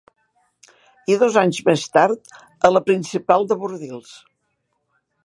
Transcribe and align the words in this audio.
I 1.15 1.17
dos 1.23 1.35
anys 1.41 1.59
més 1.67 1.83
tard, 1.97 2.33
a 2.69 2.71
la 2.73 2.83
Principal 2.89 3.47
de 3.53 3.59
Bordils. 3.65 4.15